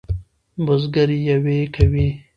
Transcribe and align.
بزگر 0.65 1.09
یویې 1.29 1.65
کوي. 1.75 2.07